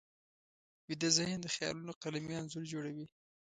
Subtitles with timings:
[0.87, 3.05] ویده ذهن د خیالونو قلمي انځور جوړوي